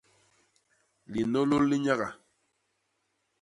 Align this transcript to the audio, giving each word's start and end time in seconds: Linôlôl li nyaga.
Linôlôl 1.13 1.63
li 1.69 1.77
nyaga. 1.85 2.09